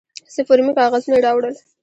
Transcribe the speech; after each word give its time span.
څه 0.33 0.41
فورمې 0.47 0.73
کاغذونه 0.77 1.15
یې 1.17 1.23
راوړل. 1.25 1.55